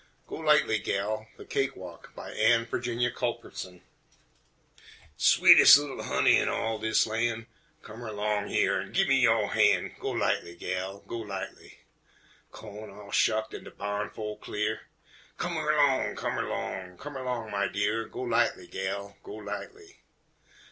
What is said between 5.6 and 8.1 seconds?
li'l honey in all dis lan', Come